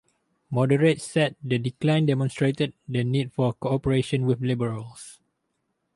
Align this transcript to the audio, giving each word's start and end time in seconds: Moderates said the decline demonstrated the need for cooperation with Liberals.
Moderates 0.49 1.03
said 1.03 1.35
the 1.43 1.59
decline 1.59 2.07
demonstrated 2.07 2.73
the 2.89 3.03
need 3.03 3.31
for 3.31 3.53
cooperation 3.53 4.25
with 4.25 4.41
Liberals. 4.41 5.19